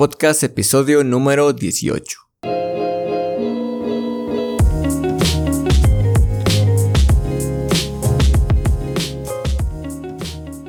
[0.00, 2.29] Podcast episodio número 18.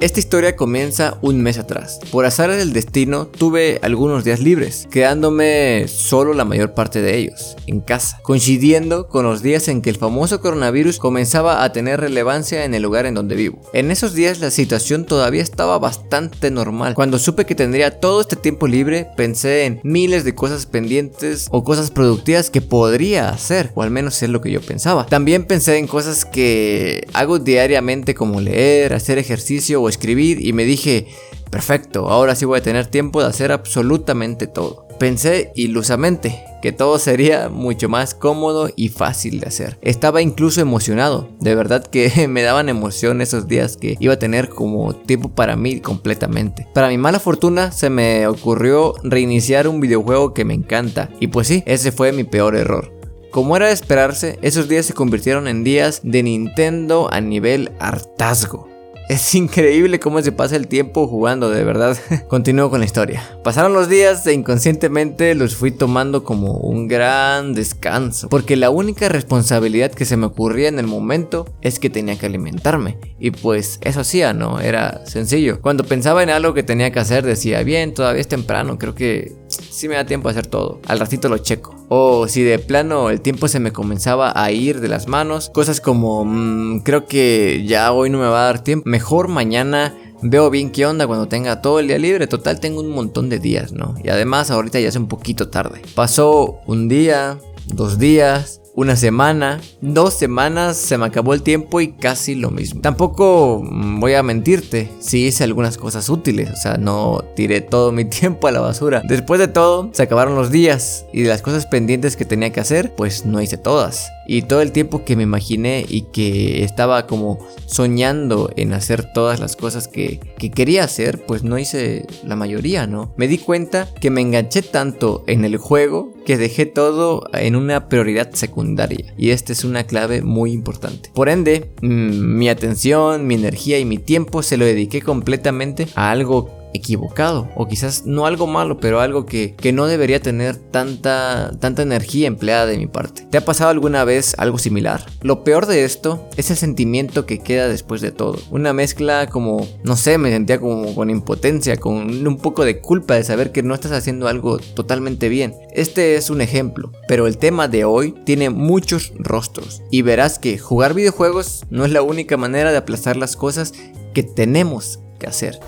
[0.02, 2.00] Esta historia comienza un mes atrás.
[2.10, 7.56] Por azar del destino, tuve algunos días libres, quedándome solo la mayor parte de ellos,
[7.68, 12.66] en casa, coincidiendo con los días en que el famoso coronavirus comenzaba a tener relevancia
[12.66, 13.62] en el lugar en donde vivo.
[13.74, 16.96] En esos días la situación todavía estaba bastante normal.
[16.96, 21.64] Cuando supe que tendría todo este tiempo libre, pensé en miles de cosas pendientes o
[21.64, 25.06] cosas productivas que podría hacer, o al menos es lo que yo pensaba.
[25.06, 30.66] También pensé en cosas que hago diariamente como leer, hacer ejercicio o escribir y me
[30.66, 31.08] dije,
[31.52, 34.88] perfecto, ahora sí voy a tener tiempo de hacer absolutamente todo.
[35.00, 39.80] Pensé ilusamente que todo sería mucho más cómodo y fácil de hacer.
[39.82, 44.50] Estaba incluso emocionado, de verdad que me daban emoción esos días que iba a tener
[44.50, 46.68] como tiempo para mí completamente.
[46.74, 51.48] Para mi mala fortuna se me ocurrió reiniciar un videojuego que me encanta y pues
[51.48, 52.94] sí, ese fue mi peor error.
[53.32, 58.71] Como era de esperarse, esos días se convirtieron en días de Nintendo a nivel hartazgo.
[59.12, 61.98] Es increíble cómo se pasa el tiempo jugando, de verdad.
[62.30, 63.22] Continúo con la historia.
[63.44, 68.30] Pasaron los días e inconscientemente los fui tomando como un gran descanso.
[68.30, 72.26] Porque la única responsabilidad que se me ocurría en el momento es que tenía que
[72.26, 73.00] alimentarme.
[73.20, 74.62] Y pues eso hacía, ¿no?
[74.62, 75.60] Era sencillo.
[75.60, 79.41] Cuando pensaba en algo que tenía que hacer decía, bien, todavía es temprano, creo que
[79.72, 80.80] sí me da tiempo a hacer todo.
[80.88, 81.76] Al ratito lo checo.
[81.90, 85.82] O si de plano el tiempo se me comenzaba a ir de las manos, cosas
[85.82, 90.50] como, mmm, creo que ya hoy no me va a dar tiempo, mejor mañana veo
[90.50, 92.28] bien qué onda cuando tenga todo el día libre.
[92.28, 93.96] Total, tengo un montón de días, ¿no?
[94.04, 95.82] Y además ahorita ya es un poquito tarde.
[95.96, 101.92] Pasó un día, dos días, una semana, dos semanas, se me acabó el tiempo y
[101.92, 102.82] casi lo mismo.
[102.82, 107.92] Tampoco mm, voy a mentirte, sí hice algunas cosas útiles, o sea, no tiré todo
[107.92, 109.02] mi tiempo a la basura.
[109.08, 112.60] Después de todo, se acabaron los días y de las cosas pendientes que tenía que
[112.60, 114.10] hacer, pues no hice todas.
[114.32, 119.42] Y todo el tiempo que me imaginé y que estaba como soñando en hacer todas
[119.42, 123.14] las cosas que, que quería hacer, pues no hice la mayoría, ¿no?
[123.18, 127.90] Me di cuenta que me enganché tanto en el juego que dejé todo en una
[127.90, 129.14] prioridad secundaria.
[129.18, 131.10] Y esta es una clave muy importante.
[131.14, 136.10] Por ende, mm, mi atención, mi energía y mi tiempo se lo dediqué completamente a
[136.10, 141.52] algo equivocado o quizás no algo malo pero algo que, que, no debería tener tanta,
[141.60, 143.26] tanta energía empleada de mi parte.
[143.30, 145.06] ¿Te ha pasado alguna vez algo similar?
[145.22, 148.38] Lo peor de esto es el sentimiento que queda después de todo.
[148.50, 153.16] Una mezcla como, no sé, me sentía como con impotencia, con un poco de culpa
[153.16, 155.56] de saber que no estás haciendo algo totalmente bien.
[155.74, 160.58] Este es un ejemplo, pero el tema de hoy tiene muchos rostros y verás que
[160.58, 163.74] jugar videojuegos no es la única manera de aplazar las cosas
[164.14, 165.60] que tenemos que hacer.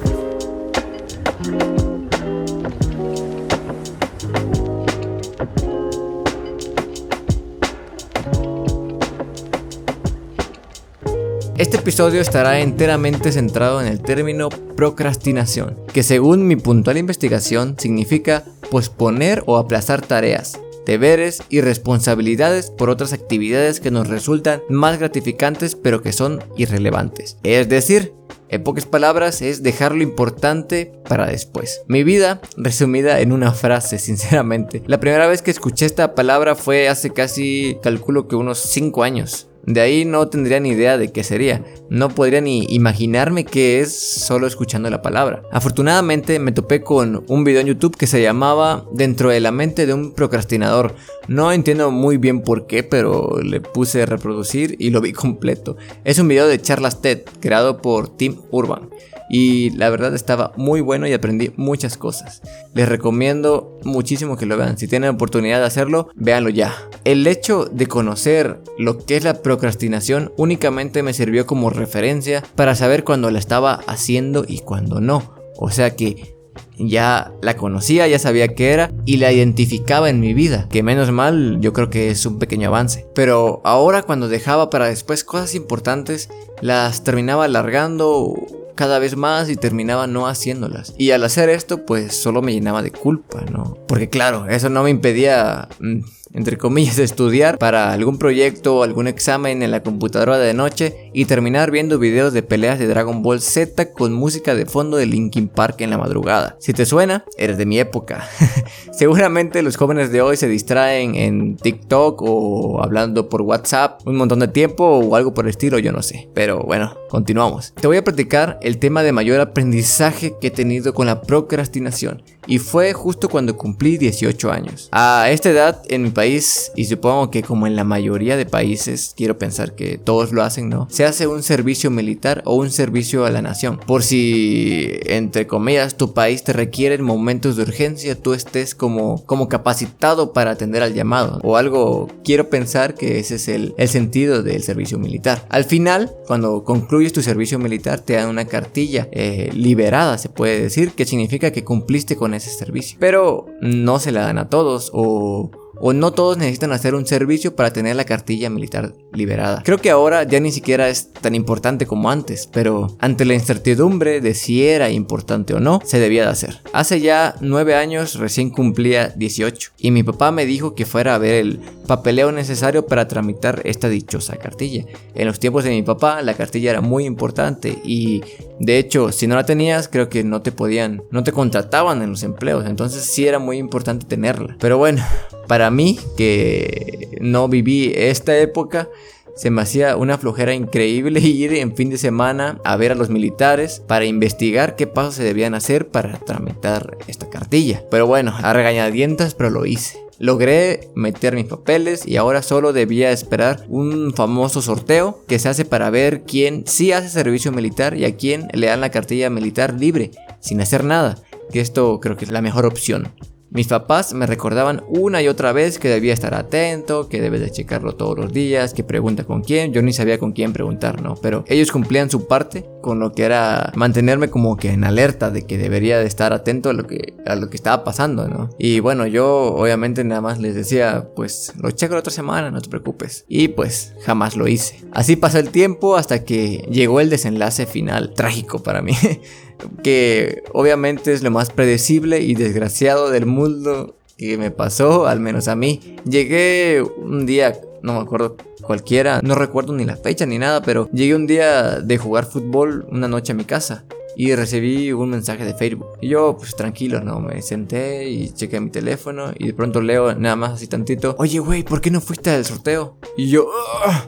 [11.63, 18.43] Este episodio estará enteramente centrado en el término procrastinación, que según mi puntual investigación significa
[18.69, 25.75] posponer o aplazar tareas, deberes y responsabilidades por otras actividades que nos resultan más gratificantes
[25.75, 27.37] pero que son irrelevantes.
[27.43, 28.13] Es decir,
[28.49, 31.83] en pocas palabras, es dejar lo importante para después.
[31.87, 34.83] Mi vida resumida en una frase, sinceramente.
[34.85, 39.47] La primera vez que escuché esta palabra fue hace casi, calculo que unos 5 años.
[39.65, 41.63] De ahí no tendría ni idea de qué sería.
[41.89, 45.43] No podría ni imaginarme qué es solo escuchando la palabra.
[45.51, 49.85] Afortunadamente me topé con un video en YouTube que se llamaba Dentro de la mente
[49.85, 50.95] de un procrastinador.
[51.27, 55.77] No entiendo muy bien por qué, pero le puse reproducir y lo vi completo.
[56.03, 58.89] Es un video de charlas TED creado por Tim Urban
[59.33, 62.43] y la verdad estaba muy bueno y aprendí muchas cosas.
[62.75, 64.77] Les recomiendo muchísimo que lo vean.
[64.77, 66.71] Si tienen oportunidad de hacerlo, véanlo ya.
[67.03, 72.75] El hecho de conocer lo que es la procrastinación únicamente me sirvió como referencia para
[72.75, 75.33] saber cuándo la estaba haciendo y cuándo no.
[75.57, 76.35] O sea que
[76.77, 81.11] ya la conocía, ya sabía qué era y la identificaba en mi vida, que menos
[81.11, 83.07] mal yo creo que es un pequeño avance.
[83.15, 86.29] Pero ahora cuando dejaba para después cosas importantes,
[86.61, 88.35] las terminaba alargando
[88.75, 90.93] cada vez más y terminaba no haciéndolas.
[90.97, 93.77] Y al hacer esto, pues solo me llenaba de culpa, ¿no?
[93.87, 95.67] Porque claro, eso no me impedía...
[95.79, 96.01] Mm,
[96.33, 101.25] entre comillas, estudiar para algún proyecto o algún examen en la computadora de noche y
[101.25, 105.47] terminar viendo videos de peleas de Dragon Ball Z con música de fondo de Linkin
[105.47, 106.57] Park en la madrugada.
[106.59, 108.27] Si te suena, eres de mi época.
[108.91, 114.39] Seguramente los jóvenes de hoy se distraen en TikTok o hablando por WhatsApp un montón
[114.39, 116.29] de tiempo o algo por el estilo, yo no sé.
[116.33, 117.73] Pero bueno, continuamos.
[117.79, 122.23] Te voy a platicar el tema de mayor aprendizaje que he tenido con la procrastinación
[122.47, 124.89] y fue justo cuando cumplí 18 años.
[124.91, 129.13] A esta edad en mi país, y supongo que como en la mayoría de países,
[129.15, 130.87] quiero pensar que todos lo hacen, ¿no?
[130.89, 133.79] Se hace un servicio militar o un servicio a la nación.
[133.85, 139.23] Por si, entre comillas, tu país te requiere en momentos de urgencia, tú estés como,
[139.25, 141.39] como capacitado para atender al llamado.
[141.43, 145.45] O algo, quiero pensar que ese es el, el sentido del servicio militar.
[145.49, 150.61] Al final, cuando concluyes tu servicio militar, te dan una cartilla eh, liberada, se puede
[150.61, 152.97] decir, que significa que cumpliste con ese servicio.
[152.99, 155.51] Pero no se la dan a todos o
[155.85, 159.61] o no todos necesitan hacer un servicio para tener la cartilla militar liberada.
[159.63, 164.21] Creo que ahora ya ni siquiera es tan importante como antes, pero ante la incertidumbre
[164.21, 166.61] de si era importante o no, se debía de hacer.
[166.73, 171.19] Hace ya 9 años recién cumplía 18 y mi papá me dijo que fuera a
[171.19, 174.85] ver el papeleo necesario para tramitar esta dichosa cartilla.
[175.15, 178.21] En los tiempos de mi papá la cartilla era muy importante y
[178.59, 182.11] de hecho si no la tenías creo que no te podían, no te contrataban en
[182.11, 184.55] los empleos, entonces sí era muy importante tenerla.
[184.59, 185.03] Pero bueno,
[185.47, 188.89] para mí, que no viví esta época,
[189.35, 193.09] se me hacía una flojera increíble ir en fin de semana a ver a los
[193.09, 197.83] militares para investigar qué pasos se debían hacer para tramitar esta cartilla.
[197.89, 200.02] Pero bueno, a regañadientas, pero lo hice.
[200.19, 205.65] Logré meter mis papeles y ahora solo debía esperar un famoso sorteo que se hace
[205.65, 209.73] para ver quién sí hace servicio militar y a quién le dan la cartilla militar
[209.79, 211.17] libre, sin hacer nada.
[211.51, 213.13] Que esto creo que es la mejor opción.
[213.53, 217.51] Mis papás me recordaban una y otra vez que debía estar atento, que debes de
[217.51, 219.73] checarlo todos los días, que pregunta con quién.
[219.73, 221.13] Yo ni sabía con quién preguntar, ¿no?
[221.21, 225.45] Pero ellos cumplían su parte con lo que era mantenerme como que en alerta de
[225.45, 228.49] que debería de estar atento a lo que, a lo que estaba pasando, ¿no?
[228.57, 232.59] Y bueno, yo obviamente nada más les decía, pues lo checo la otra semana, no
[232.59, 233.23] te preocupes.
[233.27, 234.81] Y pues jamás lo hice.
[234.91, 238.93] Así pasó el tiempo hasta que llegó el desenlace final, trágico para mí.
[239.83, 245.47] que obviamente es lo más predecible y desgraciado del mundo que me pasó, al menos
[245.47, 245.97] a mí.
[246.05, 250.89] Llegué un día, no me acuerdo cualquiera, no recuerdo ni la fecha ni nada, pero
[250.91, 255.43] llegué un día de jugar fútbol una noche a mi casa y recibí un mensaje
[255.45, 255.87] de Facebook.
[256.01, 257.19] Y yo, pues tranquilo, ¿no?
[257.19, 261.39] Me senté y chequé mi teléfono y de pronto leo nada más así tantito, oye,
[261.39, 262.97] güey, ¿por qué no fuiste al sorteo?
[263.17, 263.49] Y yo,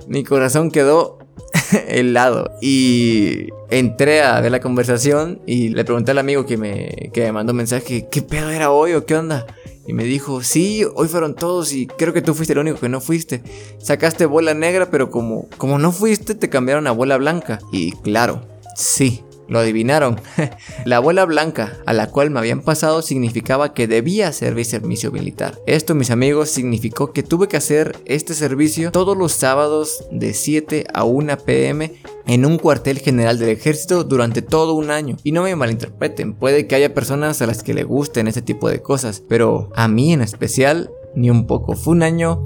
[0.07, 1.19] mi corazón quedó
[1.87, 2.51] helado.
[2.61, 7.31] Y entré a ver la conversación y le pregunté al amigo que me, que me
[7.31, 9.45] mandó un mensaje, ¿qué pedo era hoy o qué onda?
[9.87, 12.89] Y me dijo, sí, hoy fueron todos y creo que tú fuiste el único que
[12.89, 13.43] no fuiste.
[13.77, 17.59] Sacaste bola negra, pero como, como no fuiste, te cambiaron a bola blanca.
[17.71, 18.41] Y claro,
[18.75, 20.19] sí, lo adivinaron.
[20.85, 25.59] la abuela blanca a la cual me habían pasado significaba que debía servir servicio militar.
[25.65, 30.85] Esto, mis amigos, significó que tuve que hacer este servicio todos los sábados de 7
[30.93, 31.93] a 1 pm
[32.27, 35.17] en un cuartel general del ejército durante todo un año.
[35.23, 38.69] Y no me malinterpreten, puede que haya personas a las que le gusten ese tipo
[38.69, 41.75] de cosas, pero a mí en especial, ni un poco.
[41.75, 42.43] Fue un año,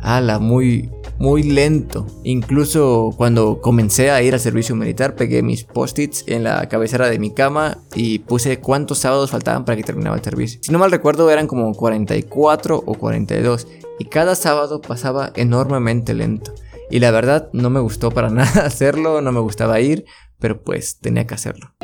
[0.00, 2.06] ala, muy, muy lento.
[2.24, 7.18] Incluso cuando comencé a ir al servicio militar, pegué mis post-its en la cabecera de
[7.18, 10.60] mi cama y puse cuántos sábados faltaban para que terminara el servicio.
[10.62, 13.66] Si no mal recuerdo, eran como 44 o 42
[13.98, 16.54] y cada sábado pasaba enormemente lento.
[16.90, 20.04] Y la verdad no me gustó para nada hacerlo, no me gustaba ir,
[20.38, 21.74] pero pues tenía que hacerlo.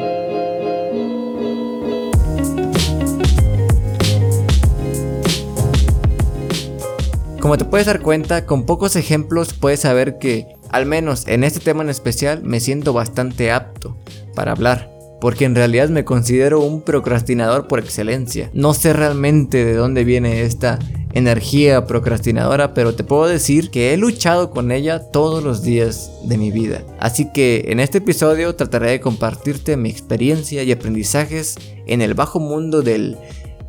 [7.45, 11.61] Como te puedes dar cuenta, con pocos ejemplos puedes saber que, al menos en este
[11.61, 13.99] tema en especial, me siento bastante apto
[14.35, 14.91] para hablar.
[15.21, 18.49] Porque en realidad me considero un procrastinador por excelencia.
[18.55, 20.79] No sé realmente de dónde viene esta
[21.13, 26.39] energía procrastinadora, pero te puedo decir que he luchado con ella todos los días de
[26.39, 26.83] mi vida.
[26.99, 32.41] Así que en este episodio trataré de compartirte mi experiencia y aprendizajes en el bajo
[32.41, 33.19] mundo del...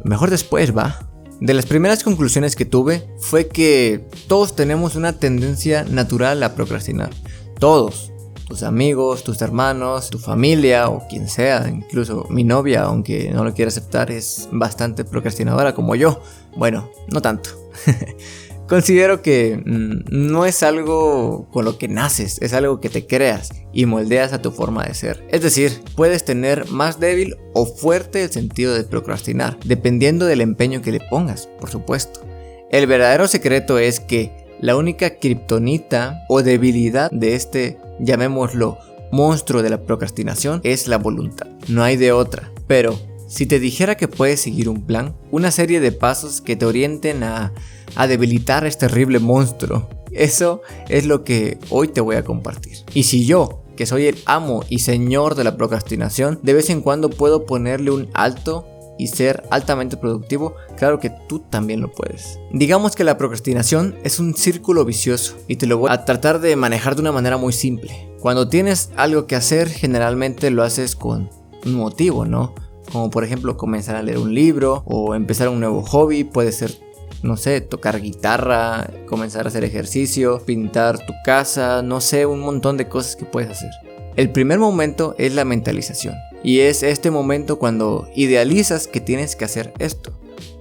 [0.05, 1.10] Mejor después, va.
[1.42, 7.12] De las primeras conclusiones que tuve fue que todos tenemos una tendencia natural a procrastinar.
[7.60, 8.12] Todos.
[8.48, 13.56] Tus amigos, tus hermanos, tu familia o quien sea, incluso mi novia, aunque no lo
[13.56, 16.22] quiera aceptar, es bastante procrastinadora como yo.
[16.56, 17.50] Bueno, no tanto.
[18.67, 23.51] Considero que mm, no es algo con lo que naces, es algo que te creas
[23.74, 25.24] y moldeas a tu forma de ser.
[25.29, 30.81] Es decir, puedes tener más débil o fuerte el sentido de procrastinar, dependiendo del empeño
[30.81, 32.22] que le pongas, por supuesto.
[32.72, 38.79] El verdadero secreto es que la única kriptonita o debilidad de este, llamémoslo,
[39.12, 41.48] monstruo de la procrastinación es la voluntad.
[41.67, 42.51] No hay de otra.
[42.67, 46.65] Pero si te dijera que puedes seguir un plan, una serie de pasos que te
[46.65, 47.51] orienten a
[48.08, 49.89] debilitar a este terrible monstruo.
[50.12, 52.77] Eso es lo que hoy te voy a compartir.
[52.94, 56.82] Y si yo, que soy el amo y señor de la procrastinación, de vez en
[56.82, 58.65] cuando puedo ponerle un alto
[58.98, 62.39] y ser altamente productivo, claro que tú también lo puedes.
[62.53, 66.55] Digamos que la procrastinación es un círculo vicioso y te lo voy a tratar de
[66.55, 68.08] manejar de una manera muy simple.
[68.22, 71.29] Cuando tienes algo que hacer, generalmente lo haces con
[71.65, 72.55] un motivo, ¿no?
[72.92, 76.72] Como por ejemplo comenzar a leer un libro o empezar un nuevo hobby, puede ser
[77.24, 82.77] no sé, tocar guitarra, comenzar a hacer ejercicio, pintar tu casa, no sé, un montón
[82.77, 83.72] de cosas que puedes hacer.
[84.15, 86.15] El primer momento es la mentalización.
[86.44, 90.13] Y es este momento cuando idealizas que tienes que hacer esto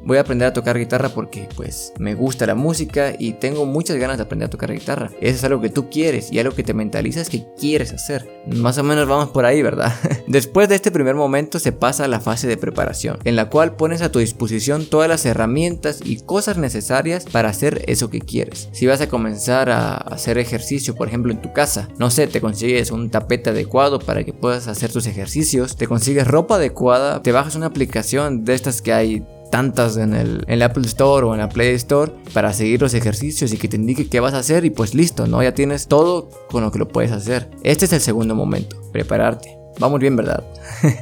[0.04, 3.96] voy a aprender a tocar guitarra porque pues me gusta la música y tengo muchas
[3.96, 5.10] ganas de aprender a tocar guitarra.
[5.20, 8.28] Eso es algo que tú quieres y algo que te mentalizas que quieres hacer.
[8.46, 9.92] Más o menos vamos por ahí, ¿verdad?
[10.26, 13.76] Después de este primer momento se pasa a la fase de preparación, en la cual
[13.76, 18.68] pones a tu disposición todas las herramientas y cosas necesarias para hacer eso que quieres.
[18.72, 22.40] Si vas a comenzar a hacer ejercicio, por ejemplo, en tu casa, no sé, te
[22.40, 27.32] consigues un tapete adecuado para que puedas hacer tus ejercicios, te consigues ropa adecuada, te
[27.32, 31.48] bajas una aplicación de estas que hay tantas en el, Apple Store o en la
[31.48, 34.70] Play Store para seguir los ejercicios y que te indique qué vas a hacer y
[34.70, 35.44] pues listo, ¿no?
[35.44, 37.48] Ya tienes todo con lo que lo puedes hacer.
[37.62, 39.56] Este es el segundo momento, prepararte.
[39.78, 40.42] Vamos bien, ¿verdad?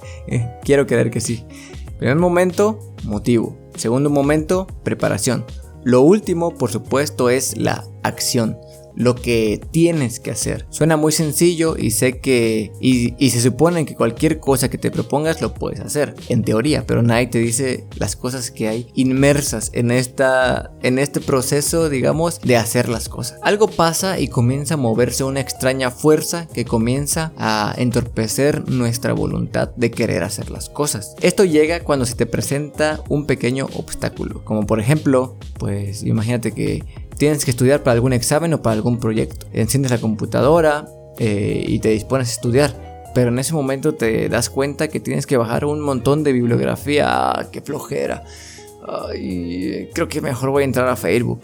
[0.65, 1.47] Quiero creer que sí.
[1.97, 3.57] Primer momento, motivo.
[3.75, 5.47] Segundo momento, preparación.
[5.83, 8.59] Lo último, por supuesto, es la acción
[8.95, 10.67] lo que tienes que hacer.
[10.71, 12.73] Suena muy sencillo y sé que...
[12.81, 17.03] Y, se supone que cualquier cosa que te propongas lo puedes hacer, en teoría, pero
[17.03, 22.59] nadie te dice las cosas que hay inmersas en, esta, en este proceso, digamos, de
[22.59, 23.39] hacer las cosas.
[23.43, 29.71] Algo pasa y comienza a moverse una extraña fuerza que comienza a entorpecer nuestra voluntad
[29.77, 31.15] de querer hacer las cosas.
[31.23, 36.83] Esto llega cuando se te presenta un pequeño obstáculo, como por ejemplo, pues imagínate que
[37.23, 39.47] tienes que estudiar para algún examen o para algún proyecto.
[39.53, 40.89] Enciendes la computadora
[41.21, 43.05] eh, y te dispones a estudiar.
[43.15, 47.07] Pero en ese momento te das cuenta que tienes que bajar un montón de bibliografía.
[47.09, 48.25] Ah, ¡Qué flojera!
[49.95, 51.43] creo que mejor voy a entrar a Facebook.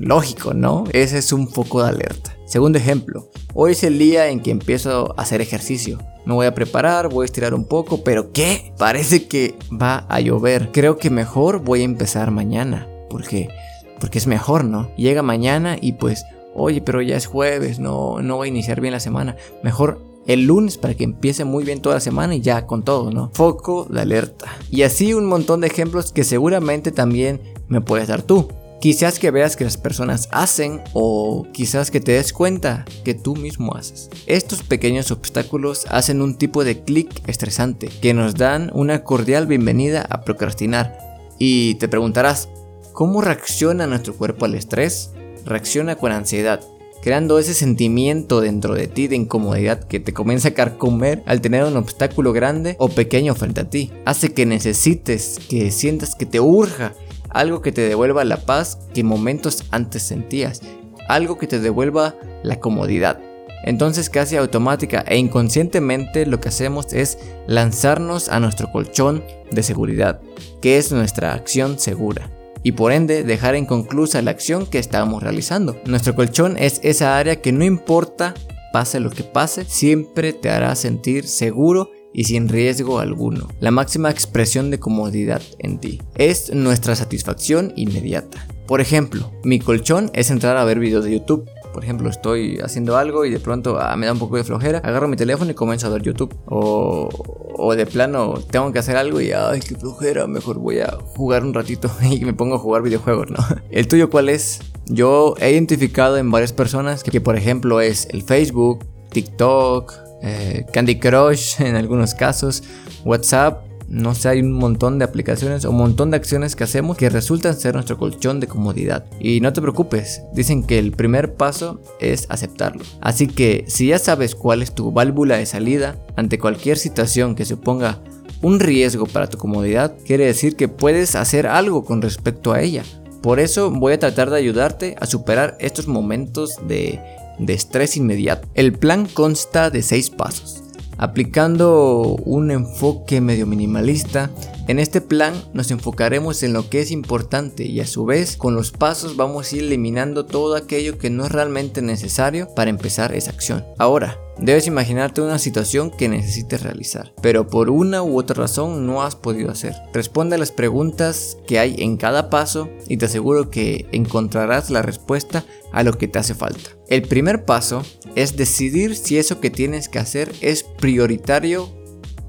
[0.00, 0.84] Lógico, ¿no?
[0.92, 2.36] Ese es un foco de alerta.
[2.44, 5.98] Segundo ejemplo, hoy es el día en que empiezo a hacer ejercicio.
[6.26, 8.74] Me voy a preparar, voy a estirar un poco, pero ¿qué?
[8.76, 10.72] Parece que va a llover.
[10.72, 12.86] Creo que mejor voy a empezar mañana.
[13.08, 13.48] Porque
[13.98, 14.90] porque es mejor, ¿no?
[14.96, 16.24] Llega mañana y pues,
[16.54, 19.36] oye, pero ya es jueves, no, no voy a iniciar bien la semana.
[19.62, 23.10] Mejor el lunes para que empiece muy bien toda la semana y ya con todo,
[23.10, 23.30] ¿no?
[23.32, 24.46] Foco de alerta.
[24.70, 28.48] Y así un montón de ejemplos que seguramente también me puedes dar tú.
[28.80, 33.34] Quizás que veas que las personas hacen o quizás que te des cuenta que tú
[33.34, 34.10] mismo haces.
[34.26, 40.06] Estos pequeños obstáculos hacen un tipo de clic estresante que nos dan una cordial bienvenida
[40.10, 40.98] a procrastinar.
[41.38, 42.48] Y te preguntarás,
[42.96, 45.10] ¿Cómo reacciona nuestro cuerpo al estrés?
[45.44, 46.62] Reacciona con ansiedad,
[47.02, 51.64] creando ese sentimiento dentro de ti de incomodidad que te comienza a carcomer al tener
[51.64, 53.92] un obstáculo grande o pequeño frente a ti.
[54.06, 56.94] Hace que necesites, que sientas que te urja
[57.28, 60.62] algo que te devuelva la paz que momentos antes sentías,
[61.06, 63.20] algo que te devuelva la comodidad.
[63.62, 69.22] Entonces casi automática e inconscientemente lo que hacemos es lanzarnos a nuestro colchón
[69.52, 70.22] de seguridad,
[70.62, 72.30] que es nuestra acción segura
[72.66, 75.80] y por ende dejar inconclusa la acción que estábamos realizando.
[75.86, 78.34] Nuestro colchón es esa área que no importa
[78.72, 83.46] pase lo que pase, siempre te hará sentir seguro y sin riesgo alguno.
[83.60, 88.44] La máxima expresión de comodidad en ti es nuestra satisfacción inmediata.
[88.66, 92.96] Por ejemplo, mi colchón es entrar a ver videos de YouTube por ejemplo, estoy haciendo
[92.96, 95.54] algo y de pronto ah, me da un poco de flojera, agarro mi teléfono y
[95.54, 96.34] comienzo a ver YouTube.
[96.46, 97.10] O,
[97.52, 101.44] o de plano tengo que hacer algo y ay, qué flojera, mejor voy a jugar
[101.44, 103.36] un ratito y me pongo a jugar videojuegos, ¿no?
[103.70, 104.60] ¿El tuyo cuál es?
[104.86, 109.92] Yo he identificado en varias personas que, por ejemplo, es el Facebook, TikTok,
[110.22, 112.62] eh, Candy Crush en algunos casos,
[113.04, 116.96] WhatsApp no sé, hay un montón de aplicaciones o un montón de acciones que hacemos
[116.96, 119.06] que resultan ser nuestro colchón de comodidad.
[119.20, 122.84] Y no te preocupes, dicen que el primer paso es aceptarlo.
[123.00, 127.44] Así que si ya sabes cuál es tu válvula de salida ante cualquier situación que
[127.44, 128.00] suponga
[128.42, 132.82] un riesgo para tu comodidad, quiere decir que puedes hacer algo con respecto a ella.
[133.22, 137.00] Por eso voy a tratar de ayudarte a superar estos momentos de,
[137.38, 138.48] de estrés inmediato.
[138.54, 140.62] El plan consta de 6 pasos.
[140.98, 144.30] Aplicando un enfoque medio minimalista,
[144.66, 148.54] en este plan nos enfocaremos en lo que es importante y a su vez con
[148.54, 153.14] los pasos vamos a ir eliminando todo aquello que no es realmente necesario para empezar
[153.14, 153.64] esa acción.
[153.78, 159.02] Ahora, Debes imaginarte una situación que necesites realizar, pero por una u otra razón no
[159.02, 159.74] has podido hacer.
[159.92, 164.82] Responde a las preguntas que hay en cada paso y te aseguro que encontrarás la
[164.82, 166.70] respuesta a lo que te hace falta.
[166.88, 167.82] El primer paso
[168.14, 171.68] es decidir si eso que tienes que hacer es prioritario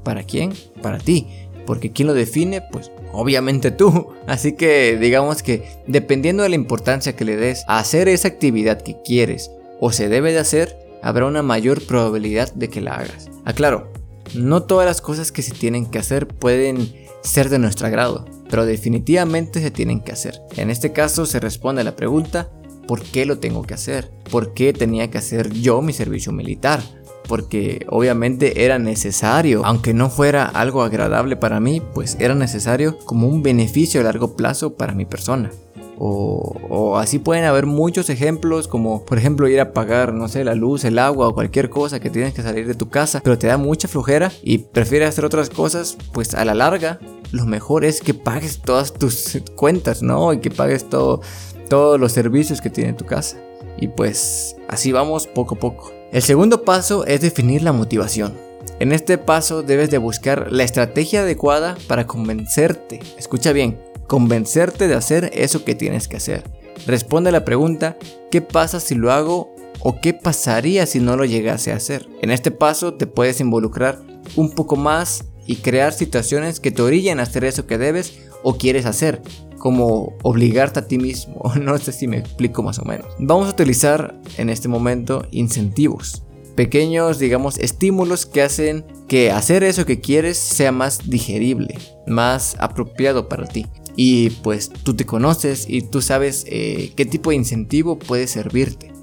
[0.03, 1.27] para quién, para ti
[1.67, 2.63] porque ¿quién lo define?
[2.63, 4.13] Pues obviamente tú.
[4.27, 8.81] Así que digamos que dependiendo de la importancia que le des a hacer esa actividad
[8.81, 13.29] que quieres o se debe de hacer, habrá una mayor probabilidad de que la hagas.
[13.45, 13.91] Aclaro,
[14.35, 18.65] no todas las cosas que se tienen que hacer pueden ser de nuestro agrado, pero
[18.65, 20.41] definitivamente se tienen que hacer.
[20.55, 22.49] En este caso se responde a la pregunta,
[22.87, 24.11] ¿por qué lo tengo que hacer?
[24.31, 26.81] ¿Por qué tenía que hacer yo mi servicio militar?
[27.27, 33.27] porque obviamente era necesario, aunque no fuera algo agradable para mí, pues era necesario como
[33.27, 35.51] un beneficio a largo plazo para mi persona.
[35.99, 40.53] O, así pueden haber muchos ejemplos como por ejemplo ir a pagar no sé la
[40.53, 43.47] luz el agua o cualquier cosa que tienes que salir de tu casa pero te
[43.47, 46.99] da mucha flojera y prefieres hacer otras cosas pues a la larga
[47.31, 51.21] lo mejor es que pagues todas tus cuentas no y que pagues todo
[51.67, 53.37] todos los servicios que tiene tu casa.
[53.79, 55.91] Y pues así vamos poco a poco.
[56.11, 58.33] El segundo paso es definir la motivación.
[58.79, 64.95] En este paso debes de buscar la estrategia adecuada para convencerte, escucha bien, convencerte de
[64.95, 66.43] hacer eso que tienes que hacer.
[66.87, 67.97] Responde a la pregunta,
[68.31, 72.07] ¿qué pasa si lo hago o qué pasaría si no lo llegase a hacer?
[72.21, 73.99] En este paso te puedes involucrar
[74.35, 78.57] un poco más y crear situaciones que te orillen a hacer eso que debes o
[78.57, 79.21] quieres hacer,
[79.57, 81.41] como obligarte a ti mismo.
[81.61, 83.07] No sé si me explico más o menos.
[83.19, 86.23] Vamos a utilizar en este momento incentivos.
[86.55, 93.29] Pequeños, digamos, estímulos que hacen que hacer eso que quieres sea más digerible, más apropiado
[93.29, 93.67] para ti
[93.97, 98.93] y pues tú te conoces y tú sabes eh, qué tipo de incentivo puede servirte.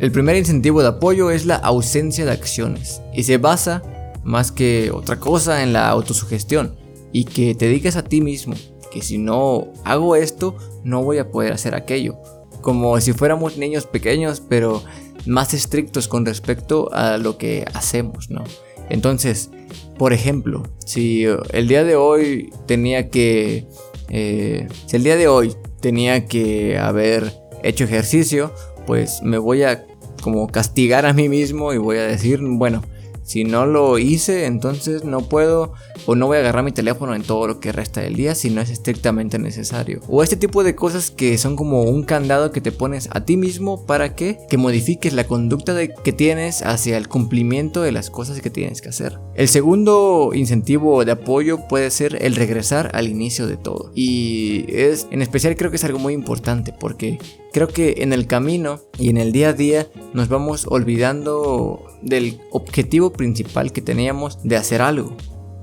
[0.00, 3.82] El primer incentivo de apoyo es la ausencia de acciones y se basa
[4.24, 6.74] más que otra cosa en la autosugestión
[7.12, 8.54] y que te digas a ti mismo
[8.90, 12.16] que si no hago esto no voy a poder hacer aquello.
[12.62, 14.82] Como si fuéramos niños pequeños pero
[15.26, 18.44] más estrictos con respecto a lo que hacemos, ¿no?
[18.88, 19.50] Entonces,
[19.98, 23.66] por ejemplo, si el día de hoy tenía que
[24.08, 28.52] eh, si el día de hoy tenía que haber hecho ejercicio,
[28.86, 29.86] pues me voy a
[30.22, 32.82] como castigar a mí mismo y voy a decir, bueno,
[33.28, 35.74] si no lo hice, entonces no puedo
[36.06, 38.48] o no voy a agarrar mi teléfono en todo lo que resta del día si
[38.48, 40.00] no es estrictamente necesario.
[40.08, 43.36] O este tipo de cosas que son como un candado que te pones a ti
[43.36, 48.40] mismo para que, que modifiques la conducta que tienes hacia el cumplimiento de las cosas
[48.40, 49.18] que tienes que hacer.
[49.34, 53.92] El segundo incentivo de apoyo puede ser el regresar al inicio de todo.
[53.94, 57.18] Y es en especial creo que es algo muy importante porque
[57.52, 62.40] creo que en el camino y en el día a día nos vamos olvidando del
[62.50, 65.16] objetivo principal que teníamos de hacer algo.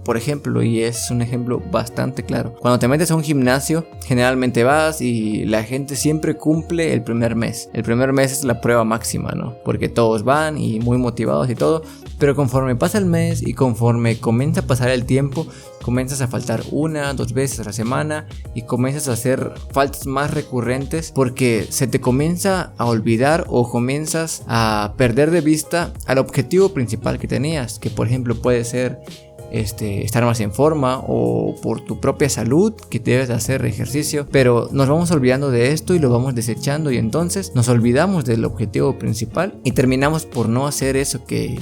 [0.06, 4.63] Por ejemplo, y es un ejemplo bastante claro, cuando te metes a un gimnasio, generalmente
[4.63, 7.70] vas y la gente siempre cumple el primer mes.
[7.74, 9.56] El primer mes es la prueba máxima, ¿no?
[9.65, 11.82] Porque todos van y muy motivados y todo,
[12.20, 15.48] pero conforme pasa el mes y conforme comienza a pasar el tiempo,
[15.82, 20.32] comienzas a faltar una, dos veces a la semana y comienzas a hacer faltas más
[20.32, 26.70] recurrentes porque se te comienza a olvidar o comienzas a perder de vista al objetivo
[26.70, 29.00] principal que tenías, que por ejemplo puede ser
[29.60, 34.70] este, estar más en forma o por tu propia salud que debes hacer ejercicio, pero
[34.72, 38.98] nos vamos olvidando de esto y lo vamos desechando y entonces nos olvidamos del objetivo
[38.98, 41.60] principal y terminamos por no hacer eso que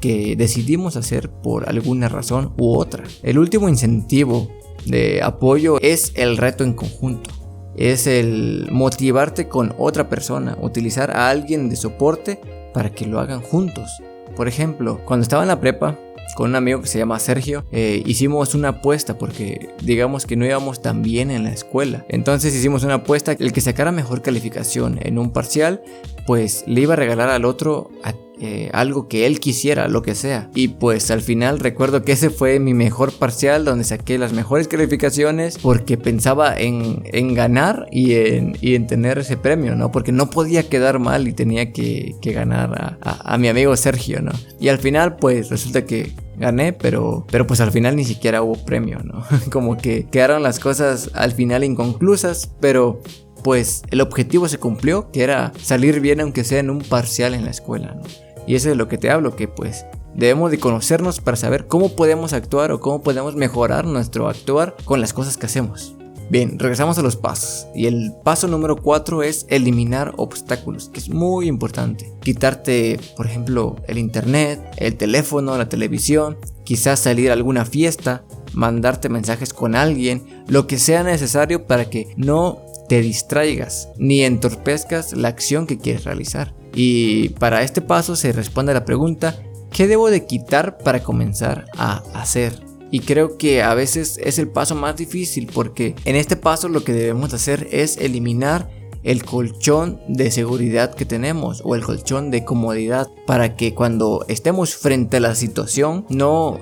[0.00, 3.04] que, decidimos hacer por alguna razón u otra.
[3.22, 4.48] El último incentivo
[4.86, 7.30] de apoyo es el reto en conjunto.
[7.76, 12.40] Es el motivarte con otra persona, utilizar a alguien de soporte
[12.74, 13.88] para que lo hagan juntos.
[14.36, 15.98] Por ejemplo, cuando estaba en la prepa,
[16.34, 20.46] con un amigo que se llama Sergio, eh, hicimos una apuesta porque digamos que no
[20.46, 22.04] íbamos tan bien en la escuela.
[22.08, 25.82] Entonces hicimos una apuesta, el que sacara mejor calificación en un parcial,
[26.26, 27.90] pues le iba a regalar al otro
[28.40, 30.50] eh, algo que él quisiera, lo que sea.
[30.54, 34.68] Y pues al final recuerdo que ese fue mi mejor parcial donde saqué las mejores
[34.68, 37.02] calificaciones porque pensaba en,
[37.34, 39.90] ganar y en, en, tener ese premio, ¿no?
[39.90, 44.32] Porque no podía quedar mal y tenía que, ganar a, a, mi amigo Sergio, ¿no?
[44.60, 48.54] Y al final pues resulta que gané, pero, pero pues al final ni siquiera hubo
[48.64, 49.24] premio, ¿no?
[49.50, 53.00] Como que quedaron las cosas al final inconclusas, pero
[53.42, 57.44] pues el objetivo se cumplió, que era salir bien aunque sea en un parcial en
[57.44, 58.02] la escuela, ¿no?
[58.48, 59.84] Y eso es de lo que te hablo, que pues
[60.14, 65.02] debemos de conocernos para saber cómo podemos actuar o cómo podemos mejorar nuestro actuar con
[65.02, 65.94] las cosas que hacemos.
[66.30, 67.66] Bien, regresamos a los pasos.
[67.74, 72.10] Y el paso número 4 es eliminar obstáculos, que es muy importante.
[72.22, 79.10] Quitarte, por ejemplo, el internet, el teléfono, la televisión, quizás salir a alguna fiesta, mandarte
[79.10, 85.28] mensajes con alguien, lo que sea necesario para que no te distraigas ni entorpezcas la
[85.28, 86.57] acción que quieres realizar.
[86.74, 89.40] Y para este paso se responde a la pregunta,
[89.72, 92.62] ¿qué debo de quitar para comenzar a hacer?
[92.90, 96.84] Y creo que a veces es el paso más difícil porque en este paso lo
[96.84, 98.70] que debemos hacer es eliminar
[99.02, 104.74] el colchón de seguridad que tenemos o el colchón de comodidad para que cuando estemos
[104.74, 106.58] frente a la situación no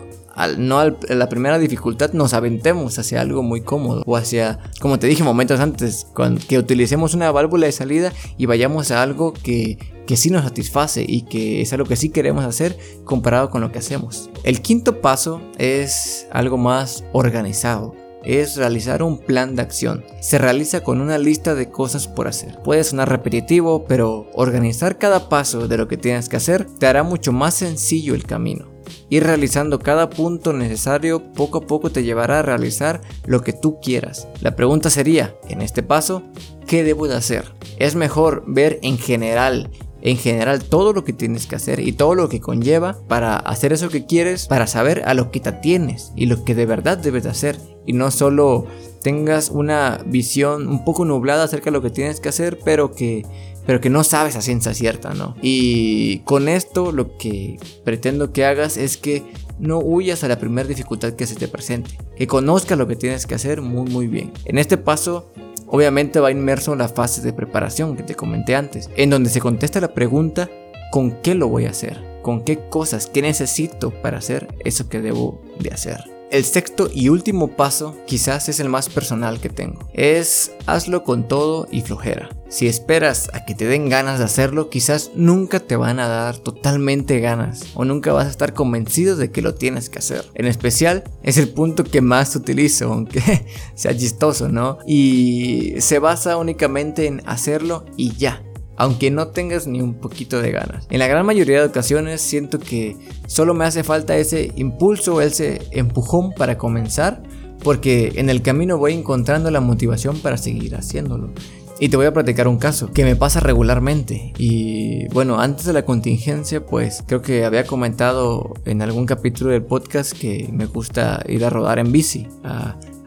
[0.58, 5.06] no a la primera dificultad nos aventemos hacia algo muy cómodo o hacia, como te
[5.06, 6.06] dije momentos antes,
[6.48, 11.04] que utilicemos una válvula de salida y vayamos a algo que, que sí nos satisface
[11.06, 14.30] y que es algo que sí queremos hacer comparado con lo que hacemos.
[14.44, 17.94] El quinto paso es algo más organizado
[18.26, 20.04] es realizar un plan de acción.
[20.20, 22.60] Se realiza con una lista de cosas por hacer.
[22.62, 27.04] Puede sonar repetitivo, pero organizar cada paso de lo que tienes que hacer te hará
[27.04, 28.75] mucho más sencillo el camino.
[29.08, 33.80] Ir realizando cada punto necesario poco a poco te llevará a realizar lo que tú
[33.80, 34.28] quieras.
[34.40, 36.22] La pregunta sería, en este paso,
[36.66, 37.52] ¿qué debo de hacer?
[37.78, 39.70] Es mejor ver en general
[40.02, 43.72] en general todo lo que tienes que hacer y todo lo que conlleva para hacer
[43.72, 46.96] eso que quieres, para saber a lo que te tienes y lo que de verdad
[46.96, 48.66] debes de hacer y no solo
[49.02, 53.24] tengas una visión un poco nublada acerca de lo que tienes que hacer, pero que
[53.66, 55.36] pero que no sabes a ciencia cierta, ¿no?
[55.42, 59.24] Y con esto lo que pretendo que hagas es que
[59.58, 63.26] no huyas a la primera dificultad que se te presente, que conozcas lo que tienes
[63.26, 64.32] que hacer muy muy bien.
[64.44, 65.32] En este paso
[65.66, 69.40] obviamente va inmerso en la fase de preparación que te comenté antes, en donde se
[69.40, 70.48] contesta la pregunta
[70.90, 72.02] ¿con qué lo voy a hacer?
[72.22, 73.06] ¿Con qué cosas?
[73.06, 76.15] ¿Qué necesito para hacer eso que debo de hacer?
[76.30, 79.88] El sexto y último paso quizás es el más personal que tengo.
[79.92, 82.28] Es hazlo con todo y flojera.
[82.48, 86.38] Si esperas a que te den ganas de hacerlo, quizás nunca te van a dar
[86.38, 90.24] totalmente ganas o nunca vas a estar convencido de que lo tienes que hacer.
[90.34, 94.78] En especial es el punto que más utilizo, aunque sea chistoso, ¿no?
[94.86, 98.45] Y se basa únicamente en hacerlo y ya
[98.76, 100.86] aunque no tengas ni un poquito de ganas.
[100.90, 105.60] En la gran mayoría de ocasiones siento que solo me hace falta ese impulso, ese
[105.70, 107.22] empujón para comenzar,
[107.62, 111.32] porque en el camino voy encontrando la motivación para seguir haciéndolo.
[111.78, 114.32] Y te voy a platicar un caso que me pasa regularmente.
[114.38, 119.62] Y bueno, antes de la contingencia, pues creo que había comentado en algún capítulo del
[119.62, 122.28] podcast que me gusta ir a rodar en bici,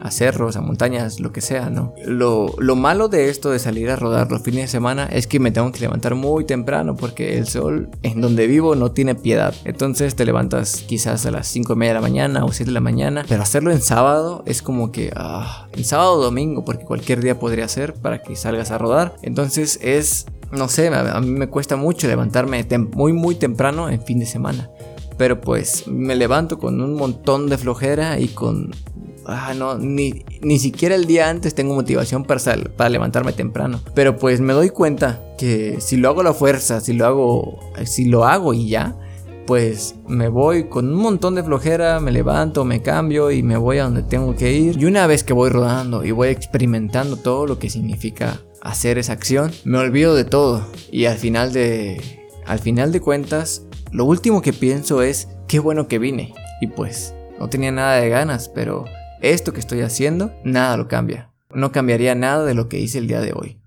[0.00, 1.94] a cerros, a montañas, lo que sea, ¿no?
[2.04, 5.38] Lo, lo, malo de esto de salir a rodar los fines de semana es que
[5.38, 9.54] me tengo que levantar muy temprano porque el sol en donde vivo no tiene piedad.
[9.64, 12.74] Entonces te levantas quizás a las 5 y media de la mañana o 7 de
[12.74, 16.84] la mañana, pero hacerlo en sábado es como que, ah, en sábado o domingo, porque
[16.84, 19.16] cualquier día podría ser para que salgas a rodar.
[19.22, 24.18] Entonces es, no sé, a mí me cuesta mucho levantarme muy, muy temprano en fin
[24.18, 24.70] de semana
[25.20, 28.70] pero pues me levanto con un montón de flojera y con
[29.26, 32.40] ah, no, ni, ni siquiera el día antes tengo motivación para,
[32.76, 33.80] para levantarme temprano.
[33.94, 37.58] Pero pues me doy cuenta que si lo hago a la fuerza, si lo hago,
[37.84, 38.96] si lo hago y ya,
[39.46, 43.78] pues me voy con un montón de flojera, me levanto, me cambio y me voy
[43.78, 44.80] a donde tengo que ir.
[44.80, 49.12] Y una vez que voy rodando y voy experimentando todo lo que significa hacer esa
[49.12, 54.42] acción, me olvido de todo y al final de al final de cuentas, lo último
[54.42, 58.84] que pienso es qué bueno que vine y pues no tenía nada de ganas, pero
[59.20, 61.30] esto que estoy haciendo, nada lo cambia.
[61.52, 63.58] No cambiaría nada de lo que hice el día de hoy.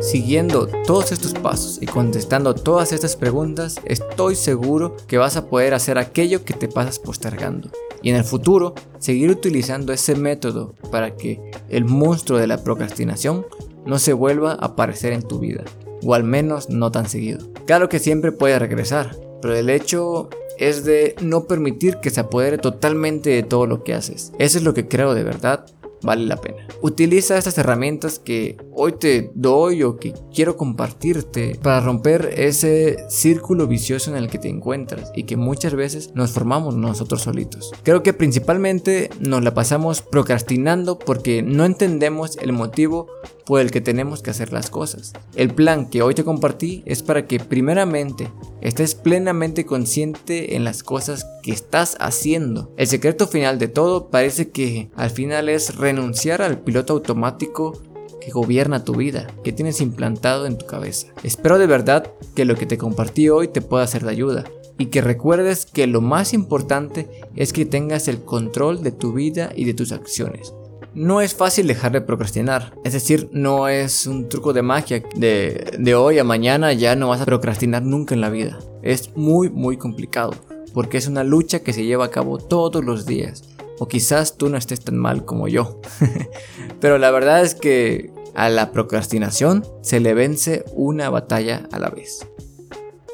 [0.00, 5.72] Siguiendo todos estos pasos y contestando todas estas preguntas, estoy seguro que vas a poder
[5.72, 7.70] hacer aquello que te pasas postergando.
[8.02, 13.46] Y en el futuro, seguir utilizando ese método para que el monstruo de la procrastinación
[13.86, 15.64] no se vuelva a aparecer en tu vida,
[16.04, 17.46] o al menos no tan seguido.
[17.66, 22.58] Claro que siempre puede regresar, pero el hecho es de no permitir que se apodere
[22.58, 24.32] totalmente de todo lo que haces.
[24.38, 25.66] Eso es lo que creo de verdad
[26.02, 26.66] vale la pena.
[26.80, 33.66] Utiliza estas herramientas que hoy te doy o que quiero compartirte para romper ese círculo
[33.66, 37.72] vicioso en el que te encuentras y que muchas veces nos formamos nosotros solitos.
[37.82, 43.06] Creo que principalmente nos la pasamos procrastinando porque no entendemos el motivo
[43.44, 45.12] por el que tenemos que hacer las cosas.
[45.34, 48.28] El plan que hoy te compartí es para que primeramente
[48.60, 52.72] estés plenamente consciente en las cosas que estás haciendo.
[52.76, 57.80] El secreto final de todo parece que al final es renunciar al piloto automático
[58.20, 61.08] que gobierna tu vida, que tienes implantado en tu cabeza.
[61.24, 64.44] Espero de verdad que lo que te compartí hoy te pueda ser de ayuda
[64.78, 69.52] y que recuerdes que lo más importante es que tengas el control de tu vida
[69.54, 70.54] y de tus acciones.
[70.94, 75.76] No es fácil dejar de procrastinar, es decir, no es un truco de magia de,
[75.78, 78.58] de hoy a mañana ya no vas a procrastinar nunca en la vida.
[78.82, 80.34] Es muy muy complicado,
[80.74, 83.44] porque es una lucha que se lleva a cabo todos los días
[83.78, 85.80] O quizás tú no estés tan mal como yo.
[86.80, 91.88] Pero la verdad es que a la procrastinación se le vence una batalla a la
[91.88, 92.26] vez.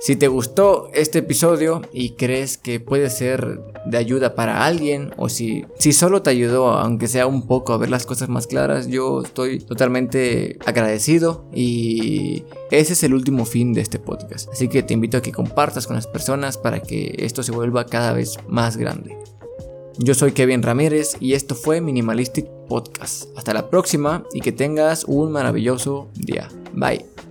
[0.01, 5.29] Si te gustó este episodio y crees que puede ser de ayuda para alguien o
[5.29, 8.87] si, si solo te ayudó aunque sea un poco a ver las cosas más claras,
[8.87, 14.49] yo estoy totalmente agradecido y ese es el último fin de este podcast.
[14.53, 17.87] Así que te invito a que compartas con las personas para que esto se vuelva
[17.87, 19.17] cada vez más grande.
[19.99, 23.37] Yo soy Kevin Ramírez y esto fue Minimalistic Podcast.
[23.37, 26.47] Hasta la próxima y que tengas un maravilloso día.
[26.73, 27.28] Bye.